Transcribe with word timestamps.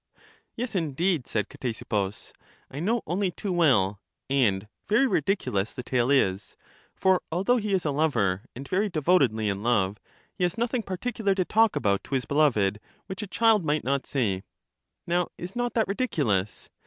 Yes, 0.55 0.73
indeed, 0.73 1.27
said 1.27 1.47
Ctesippus; 1.47 2.33
I 2.71 2.79
know 2.79 3.03
only 3.05 3.29
too 3.29 3.53
well; 3.53 4.01
and 4.31 4.67
very 4.87 5.05
ridiculous 5.05 5.75
the 5.75 5.83
tale 5.83 6.09
is: 6.09 6.57
for 6.95 7.21
although 7.31 7.57
he 7.57 7.71
is 7.71 7.81
a 7.85 7.89
52 7.89 7.91
LYSIS 7.91 7.97
lover, 8.15 8.45
and 8.55 8.67
very 8.67 8.89
devotedly 8.89 9.47
in 9.47 9.61
love, 9.61 9.99
he 10.33 10.43
has 10.43 10.57
nothing 10.57 10.81
par 10.81 10.97
ticular 10.97 11.35
to 11.35 11.45
talk 11.45 11.75
about 11.75 12.03
to 12.05 12.15
his 12.15 12.25
beloved 12.25 12.79
which 13.05 13.21
a 13.21 13.27
child 13.27 13.63
might 13.63 13.83
not 13.83 14.07
say. 14.07 14.41
Now 15.05 15.27
is 15.37 15.55
not 15.55 15.75
that 15.75 15.87
ridiculous? 15.87 16.71